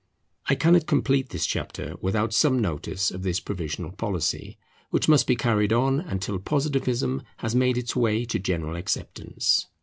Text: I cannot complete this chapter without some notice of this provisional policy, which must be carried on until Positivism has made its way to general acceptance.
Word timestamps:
I 0.47 0.55
cannot 0.55 0.87
complete 0.87 1.29
this 1.29 1.45
chapter 1.45 1.93
without 2.01 2.33
some 2.33 2.57
notice 2.57 3.11
of 3.11 3.21
this 3.21 3.39
provisional 3.39 3.91
policy, 3.91 4.57
which 4.89 5.07
must 5.07 5.27
be 5.27 5.35
carried 5.35 5.71
on 5.71 5.99
until 5.99 6.39
Positivism 6.39 7.21
has 7.37 7.53
made 7.53 7.77
its 7.77 7.95
way 7.95 8.25
to 8.25 8.39
general 8.39 8.75
acceptance. 8.75 9.67